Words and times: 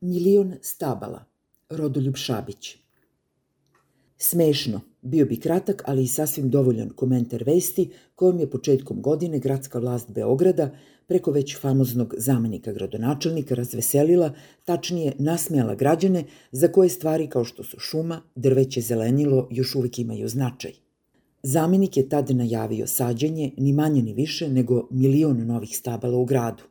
Milion 0.00 0.54
stabala, 0.62 1.24
Rodoljub 1.70 2.16
Šabić. 2.16 2.76
Smešno, 4.16 4.80
bio 5.02 5.26
bi 5.26 5.40
kratak, 5.40 5.82
ali 5.86 6.02
i 6.02 6.06
sasvim 6.06 6.50
dovoljan 6.50 6.88
komentar 6.88 7.44
vesti 7.46 7.90
kojom 8.14 8.40
je 8.40 8.50
početkom 8.50 9.02
godine 9.02 9.38
gradska 9.38 9.78
vlast 9.78 10.10
Beograda 10.10 10.70
preko 11.06 11.30
već 11.30 11.56
famoznog 11.60 12.14
zamenika 12.18 12.72
gradonačelnika 12.72 13.54
razveselila, 13.54 14.34
tačnije 14.64 15.12
nasmejala 15.18 15.74
građane 15.74 16.24
za 16.52 16.68
koje 16.68 16.88
stvari 16.88 17.26
kao 17.26 17.44
što 17.44 17.64
su 17.64 17.78
šuma, 17.78 18.22
drveće, 18.34 18.80
zelenilo 18.80 19.48
još 19.50 19.74
uvek 19.74 19.98
imaju 19.98 20.28
značaj. 20.28 20.72
Zamenik 21.42 21.96
je 21.96 22.08
tad 22.08 22.30
najavio 22.30 22.86
sađenje 22.86 23.52
ni 23.56 23.72
manje 23.72 24.02
ni 24.02 24.12
više 24.12 24.48
nego 24.48 24.88
milion 24.90 25.46
novih 25.46 25.78
stabala 25.78 26.18
u 26.18 26.24
gradu. 26.24 26.62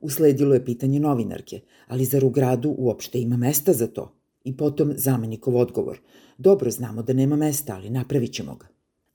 Usledilo 0.00 0.54
je 0.54 0.64
pitanje 0.64 1.00
novinarke, 1.00 1.60
ali 1.86 2.04
zar 2.04 2.24
u 2.24 2.30
gradu 2.30 2.74
uopšte 2.78 3.20
ima 3.20 3.36
mesta 3.36 3.72
za 3.72 3.86
to? 3.86 4.14
I 4.44 4.56
potom 4.56 4.92
zamenikov 4.96 5.56
odgovor. 5.56 6.00
Dobro 6.38 6.70
znamo 6.70 7.02
da 7.02 7.12
nema 7.12 7.36
mesta, 7.36 7.74
ali 7.74 7.90
napravit 7.90 8.32
ćemo 8.32 8.54
ga. 8.56 8.66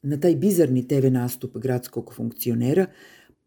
Na 0.01 0.19
taj 0.19 0.35
bizarni 0.35 0.87
TV 0.87 1.11
nastup 1.11 1.57
gradskog 1.57 2.13
funkcionera 2.15 2.85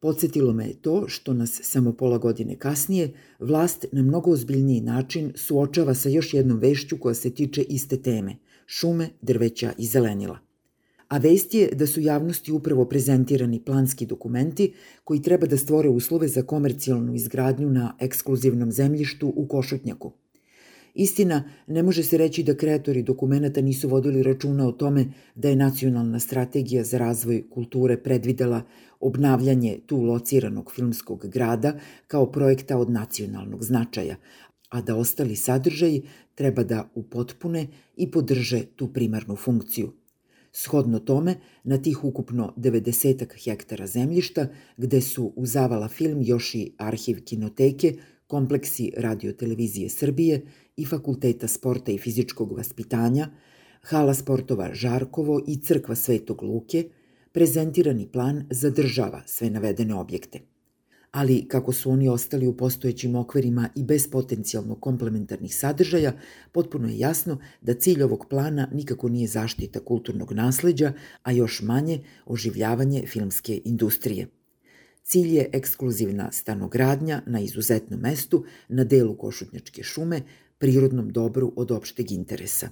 Podsjetilo 0.01 0.53
me 0.53 0.67
je 0.67 0.83
to 0.83 1.05
što 1.09 1.33
nas 1.35 1.61
samo 1.63 1.93
pola 1.93 2.19
godine 2.19 2.59
kasnije 2.59 3.13
vlast 3.39 3.87
na 3.93 4.03
mnogo 4.03 4.31
ozbiljniji 4.31 4.81
način 4.81 5.33
suočava 5.35 5.95
sa 5.95 6.09
još 6.09 6.35
jednom 6.35 6.59
vešću 6.59 6.99
koja 6.99 7.15
se 7.15 7.35
tiče 7.35 7.63
iste 7.63 8.03
teme– 8.03 8.37
šume, 8.67 9.09
drveća 9.23 9.73
i 9.79 9.87
zelenila. 9.87 10.39
A 11.09 11.19
vest 11.19 11.55
je 11.55 11.69
da 11.73 11.87
su 11.87 12.01
javnosti 12.01 12.53
upravo 12.53 12.85
prezentirani 12.85 13.65
planski 13.65 14.07
dokumenti 14.07 14.73
koji 15.05 15.23
treba 15.23 15.47
da 15.47 15.57
stvore 15.57 15.89
uslove 15.89 16.29
za 16.29 16.43
komercijalnu 16.43 17.15
izgradnju 17.15 17.71
na 17.71 17.97
ekskluzivnom 18.01 18.73
zemljištu 18.73 19.33
u 19.37 19.49
Košutnjaku– 19.49 20.13
Istina, 20.99 21.45
ne 21.67 21.83
može 21.83 22.03
se 22.03 22.19
reći 22.19 22.43
da 22.43 22.57
kreatori 22.57 23.03
dokumenta 23.03 23.61
nisu 23.61 23.89
vodili 23.89 24.23
računa 24.23 24.69
o 24.69 24.73
tome 24.73 25.07
da 25.35 25.49
je 25.49 25.57
nacionalna 25.57 26.21
strategija 26.21 26.85
za 26.85 26.99
razvoj 26.99 27.51
kulture 27.51 27.97
predvidela 28.03 28.63
obnavljanje 29.01 29.79
tu 29.87 30.01
lociranog 30.01 30.73
filmskog 30.73 31.27
grada 31.29 31.75
kao 32.07 32.33
projekta 32.33 32.79
od 32.79 32.91
nacionalnog 32.91 33.65
značaja, 33.65 34.17
a 34.69 34.81
da 34.81 34.97
ostali 34.97 35.37
sadržaji 35.37 36.03
treba 36.35 36.65
da 36.65 36.89
upotpune 36.95 37.67
i 37.97 38.11
podrže 38.11 38.65
tu 38.77 38.93
primarnu 38.93 39.37
funkciju. 39.37 39.93
Shodno 40.57 40.99
tome, 40.99 41.35
na 41.65 41.77
tih 41.83 42.05
ukupno 42.05 42.55
90 42.57 43.27
hektara 43.45 43.87
zemljišta, 43.87 44.47
gde 44.77 45.01
su 45.01 45.33
uzavala 45.37 45.89
film 45.89 46.23
još 46.23 46.55
i 46.55 46.73
arhiv 46.79 47.25
kinoteke, 47.25 47.97
kompleksi 48.27 48.93
radiotelevizije 48.97 49.89
Srbije 49.89 50.43
i 50.77 50.85
Fakulteta 50.85 51.49
sporta 51.49 51.93
i 51.93 51.99
fizičkog 51.99 52.53
vaspitanja, 52.53 53.29
hala 53.83 54.15
sportova 54.15 54.71
Žarkovo 54.75 55.41
i 55.47 55.57
crkva 55.57 55.95
Svetog 55.95 56.43
Luke, 56.43 56.85
prezentirani 57.33 58.09
plan 58.13 58.47
zadržava 58.51 59.23
sve 59.27 59.51
navedene 59.51 59.95
objekte. 59.95 60.41
Ali, 61.11 61.49
kako 61.49 61.73
su 61.73 61.91
oni 61.91 62.09
ostali 62.09 62.47
u 62.47 62.57
postojećim 62.57 63.15
okvirima 63.15 63.69
i 63.75 63.85
bez 63.85 64.11
potencijalno 64.11 64.75
komplementarnih 64.75 65.57
sadržaja, 65.57 66.13
potpuno 66.53 66.89
je 66.89 66.99
jasno 66.99 67.39
da 67.61 67.75
cilj 67.75 68.03
ovog 68.03 68.27
plana 68.31 68.69
nikako 68.73 69.09
nije 69.09 69.29
zaštita 69.29 69.81
kulturnog 69.81 70.33
nasleđa, 70.33 70.93
a 71.23 71.33
još 71.33 71.63
manje 71.63 72.01
oživljavanje 72.27 73.05
filmske 73.07 73.61
industrije. 73.65 74.27
Cilj 75.03 75.37
je 75.37 75.51
ekskluzivna 75.53 76.33
stanogradnja 76.33 77.23
na 77.27 77.41
izuzetnom 77.41 78.01
mestu 78.01 78.45
na 78.69 78.85
delu 78.85 79.17
Košutnjačke 79.17 79.83
šume, 79.83 80.23
prirodnom 80.59 81.13
dobru 81.13 81.53
od 81.57 81.71
opšteg 81.71 82.13
interesa. 82.13 82.69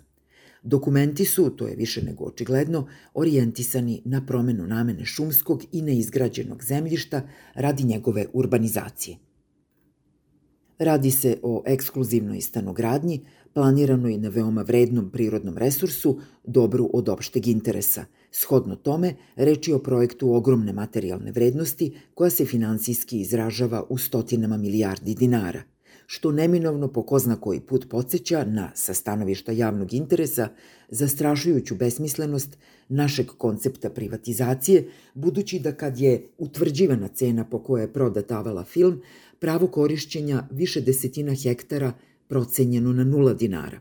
Dokumenti 0.65 1.25
su, 1.25 1.51
to 1.51 1.67
je 1.67 1.77
više 1.77 2.03
nego 2.03 2.25
očigledno, 2.25 2.87
orijentisani 3.15 4.03
na 4.05 4.27
promenu 4.27 4.67
namene 4.67 5.05
šumskog 5.05 5.63
i 5.73 5.83
neizgrađenog 5.83 6.65
zemljišta 6.65 7.23
radi 7.55 7.85
njegove 7.85 8.27
urbanizacije. 8.33 9.17
Radi 10.79 11.11
se 11.11 11.39
o 11.43 11.63
ekskluzivnoj 11.67 12.41
stanogradnji, 12.41 13.21
planiranoj 13.53 14.19
na 14.19 14.29
veoma 14.29 14.63
vrednom 14.63 15.11
prirodnom 15.11 15.59
resursu, 15.59 16.21
dobru 16.45 16.91
od 16.93 17.09
opšteg 17.09 17.47
interesa. 17.47 18.05
Shodno 18.31 18.77
tome, 18.77 19.15
reči 19.37 19.73
o 19.73 19.79
projektu 19.79 20.35
ogromne 20.35 20.73
materijalne 20.73 21.33
vrednosti 21.33 21.95
koja 22.15 22.31
se 22.31 22.45
finansijski 22.45 23.21
izražava 23.21 23.85
u 23.89 23.99
stotinama 23.99 24.57
milijardi 24.57 25.15
dinara– 25.15 25.63
što 26.07 26.33
neminovno 26.33 26.89
po 26.89 27.03
ko 27.03 27.19
zna 27.19 27.37
koji 27.37 27.61
put 27.61 27.89
podsjeća 27.89 28.45
na, 28.45 28.71
sa 28.75 28.95
stanovišta 28.95 29.53
javnog 29.53 29.95
interesa, 29.95 30.49
zastrašujuću 30.89 31.75
besmislenost 31.75 32.59
našeg 32.89 33.27
koncepta 33.27 33.91
privatizacije, 33.91 34.89
budući 35.15 35.59
da 35.59 35.73
kad 35.73 35.99
je 35.99 36.29
utvrđivana 36.39 37.09
cena 37.09 37.45
po 37.45 37.63
kojoj 37.63 37.83
je 37.83 37.93
prodatavala 37.93 38.65
film, 38.65 39.01
pravo 39.39 39.67
korišćenja 39.67 40.49
više 40.51 40.81
desetina 40.81 41.35
hektara 41.35 41.93
procenjeno 42.29 42.93
na 42.93 43.05
nula 43.05 43.35
dinara. 43.35 43.81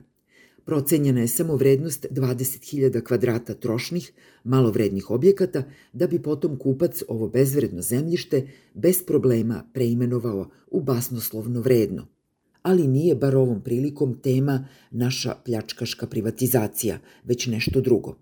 Procenjena 0.65 1.21
je 1.21 1.27
samo 1.27 1.55
vrednost 1.55 2.05
20.000 2.11 3.03
kvadrata 3.03 3.53
trošnih, 3.53 4.11
malovrednih 4.43 5.11
objekata, 5.11 5.63
da 5.93 6.07
bi 6.07 6.21
potom 6.21 6.57
kupac 6.57 7.03
ovo 7.07 7.27
bezvredno 7.27 7.81
zemljište 7.81 8.47
bez 8.73 9.03
problema 9.03 9.63
preimenovao 9.73 10.49
u 10.67 10.81
basnoslovno 10.81 11.61
vredno 11.61 12.12
ali 12.63 12.87
nije 12.87 13.15
bar 13.15 13.35
ovom 13.35 13.61
prilikom 13.61 14.19
tema 14.21 14.67
naša 14.91 15.35
pljačkaška 15.45 16.07
privatizacija, 16.07 16.99
već 17.23 17.47
nešto 17.47 17.81
drugo. 17.81 18.15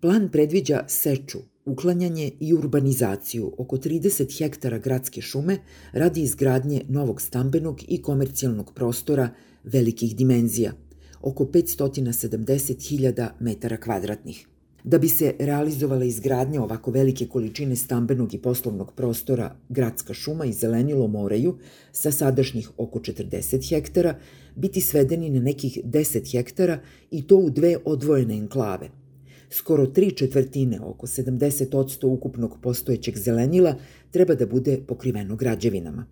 Plan 0.00 0.28
predviđa 0.32 0.84
seču, 0.88 1.38
uklanjanje 1.64 2.30
i 2.40 2.54
urbanizaciju 2.54 3.54
oko 3.58 3.76
30 3.76 4.38
hektara 4.38 4.78
gradske 4.78 5.20
šume 5.20 5.58
radi 5.92 6.22
izgradnje 6.22 6.82
novog 6.88 7.20
stambenog 7.20 7.80
i 7.88 8.02
komercijalnog 8.02 8.72
prostora 8.74 9.30
velikih 9.64 10.16
dimenzija, 10.16 10.72
oko 11.20 11.44
570.000 11.44 13.28
metara 13.40 13.76
kvadratnih. 13.76 14.46
Da 14.84 14.98
bi 14.98 15.08
se 15.08 15.34
realizovala 15.38 16.04
izgradnja 16.04 16.62
ovako 16.62 16.90
velike 16.90 17.26
količine 17.26 17.76
stambenog 17.76 18.34
i 18.34 18.38
poslovnog 18.38 18.92
prostora, 18.94 19.56
gradska 19.68 20.14
šuma 20.14 20.44
i 20.44 20.52
zelenilo 20.52 21.06
moraju, 21.06 21.58
sa 21.92 22.10
sadašnjih 22.10 22.70
oko 22.76 22.98
40 22.98 23.68
hektara, 23.68 24.14
biti 24.56 24.80
svedeni 24.80 25.30
na 25.30 25.40
nekih 25.40 25.78
10 25.84 26.32
hektara 26.32 26.80
i 27.10 27.26
to 27.26 27.36
u 27.36 27.50
dve 27.50 27.76
odvojene 27.84 28.34
enklave. 28.34 28.90
Skoro 29.50 29.86
tri 29.86 30.10
četvrtine, 30.10 30.80
oko 30.80 31.06
70 31.06 32.06
ukupnog 32.06 32.58
postojećeg 32.62 33.18
zelenila, 33.18 33.74
treba 34.10 34.34
da 34.34 34.46
bude 34.46 34.80
pokriveno 34.86 35.36
građevinama. 35.36 36.06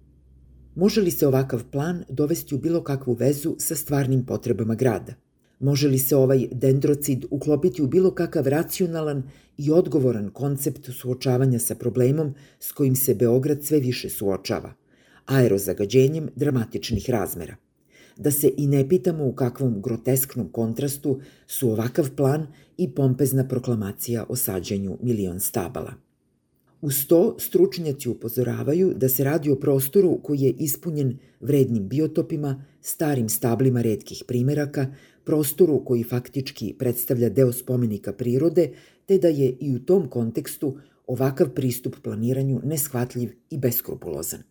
Može 0.74 1.00
li 1.00 1.10
se 1.10 1.26
ovakav 1.26 1.64
plan 1.70 2.04
dovesti 2.08 2.54
u 2.54 2.58
bilo 2.58 2.82
kakvu 2.82 3.12
vezu 3.12 3.56
sa 3.58 3.76
stvarnim 3.76 4.26
potrebama 4.26 4.74
grada– 4.74 5.14
Može 5.60 5.88
li 5.88 5.98
se 5.98 6.16
ovaj 6.16 6.46
dendrocid 6.52 7.24
uklopiti 7.30 7.82
u 7.82 7.86
bilo 7.86 8.10
kakav 8.14 8.48
racionalan 8.48 9.22
i 9.56 9.70
odgovoran 9.70 10.30
koncept 10.30 10.90
suočavanja 10.92 11.58
sa 11.58 11.74
problemom 11.74 12.34
s 12.60 12.72
kojim 12.72 12.96
se 12.96 13.14
Beograd 13.14 13.64
sve 13.64 13.80
više 13.80 14.08
suočava, 14.08 14.72
aerozagađenjem 15.26 16.28
dramatičnih 16.36 17.10
razmera? 17.10 17.56
Da 18.16 18.30
se 18.30 18.52
i 18.56 18.66
ne 18.66 18.88
pitamo 18.88 19.26
u 19.26 19.34
kakvom 19.34 19.82
grotesknom 19.82 20.48
kontrastu 20.48 21.20
su 21.46 21.70
ovakav 21.70 22.10
plan 22.16 22.46
i 22.76 22.94
pompezna 22.94 23.48
proklamacija 23.48 24.26
o 24.28 24.36
sađenju 24.36 24.98
milion 25.02 25.40
stabala. 25.40 26.09
Uz 26.80 27.06
to, 27.06 27.36
stručnjaci 27.38 28.08
upozoravaju 28.08 28.92
da 28.96 29.08
se 29.08 29.24
radi 29.24 29.50
o 29.50 29.56
prostoru 29.56 30.20
koji 30.22 30.40
je 30.40 30.50
ispunjen 30.50 31.18
vrednim 31.40 31.88
biotopima, 31.88 32.64
starim 32.80 33.28
stablima 33.28 33.82
redkih 33.82 34.24
primeraka, 34.26 34.94
prostoru 35.24 35.84
koji 35.84 36.04
faktički 36.04 36.74
predstavlja 36.78 37.28
deo 37.28 37.52
spomenika 37.52 38.12
prirode, 38.12 38.70
te 39.06 39.18
da 39.18 39.28
je 39.28 39.56
i 39.60 39.74
u 39.74 39.78
tom 39.78 40.08
kontekstu 40.08 40.76
ovakav 41.06 41.50
pristup 41.50 41.96
planiranju 42.02 42.60
neshvatljiv 42.64 43.30
i 43.50 43.58
beskrupulozan. 43.58 44.42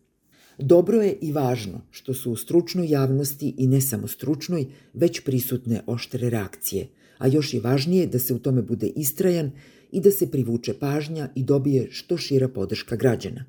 Dobro 0.58 1.02
je 1.02 1.18
i 1.20 1.32
važno 1.32 1.80
što 1.90 2.14
su 2.14 2.32
u 2.32 2.36
stručnoj 2.36 2.88
javnosti 2.88 3.54
i 3.58 3.66
ne 3.66 3.80
samo 3.80 4.08
stručnoj 4.08 4.66
već 4.94 5.20
prisutne 5.20 5.82
oštre 5.86 6.30
reakcije, 6.30 6.88
a 7.18 7.26
još 7.26 7.54
je 7.54 7.60
važnije 7.60 8.06
da 8.06 8.18
se 8.18 8.34
u 8.34 8.38
tome 8.38 8.62
bude 8.62 8.86
istrajan 8.86 9.50
i 9.92 10.00
da 10.00 10.10
se 10.10 10.30
privuče 10.30 10.74
pažnja 10.74 11.28
i 11.34 11.44
dobije 11.44 11.88
što 11.90 12.16
šira 12.16 12.48
podrška 12.48 12.96
građana. 12.96 13.44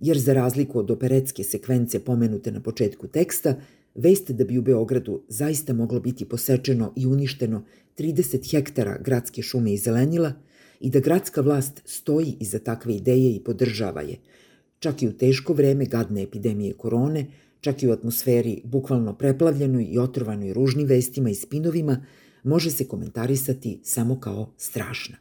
Jer 0.00 0.18
za 0.18 0.32
razliku 0.32 0.78
od 0.78 0.90
operetske 0.90 1.44
sekvence 1.44 2.04
pomenute 2.04 2.52
na 2.52 2.60
početku 2.60 3.08
teksta, 3.08 3.54
Vest 3.94 4.30
da 4.30 4.44
bi 4.44 4.58
u 4.58 4.62
Beogradu 4.62 5.22
zaista 5.28 5.72
moglo 5.72 6.00
biti 6.00 6.24
posečeno 6.24 6.92
i 6.96 7.06
uništeno 7.06 7.64
30 7.98 8.50
hektara 8.50 8.98
gradske 8.98 9.42
šume 9.42 9.72
i 9.72 9.76
zelenila 9.76 10.32
i 10.80 10.90
da 10.90 11.00
gradska 11.00 11.40
vlast 11.40 11.82
stoji 11.84 12.36
iza 12.40 12.58
takve 12.58 12.94
ideje 12.94 13.34
i 13.34 13.44
podržava 13.44 14.00
je, 14.00 14.16
čak 14.78 15.02
i 15.02 15.08
u 15.08 15.12
teško 15.12 15.52
vreme 15.52 15.84
gadne 15.84 16.22
epidemije 16.22 16.72
korone, 16.72 17.26
čak 17.60 17.82
i 17.82 17.88
u 17.88 17.92
atmosferi 17.92 18.60
bukvalno 18.64 19.14
preplavljenoj 19.14 19.84
i 19.90 19.98
otrovanoj 19.98 20.52
ružnim 20.52 20.86
vestima 20.86 21.30
i 21.30 21.34
spinovima, 21.34 22.04
može 22.42 22.70
se 22.70 22.84
komentarisati 22.84 23.80
samo 23.82 24.20
kao 24.20 24.52
strašna. 24.56 25.16